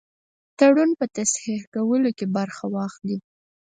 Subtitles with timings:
[0.57, 3.17] تړون په تصحیح کولو کې برخه واخلي.